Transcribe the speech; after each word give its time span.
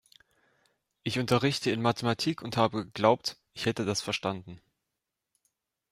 Ich 1.03 1.19
unterrichte 1.19 1.69
in 1.69 1.79
Mathematik 1.79 2.41
und 2.41 2.57
habe 2.57 2.85
geglaubt, 2.85 3.37
ich 3.53 3.67
hätte 3.67 3.85
das 3.85 4.01
verstanden. 4.01 4.59